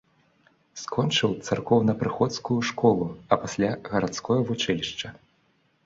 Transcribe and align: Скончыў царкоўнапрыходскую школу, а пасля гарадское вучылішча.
Скончыў 0.83 1.35
царкоўнапрыходскую 1.47 2.59
школу, 2.73 3.05
а 3.33 3.43
пасля 3.45 3.69
гарадское 3.95 4.39
вучылішча. 4.53 5.07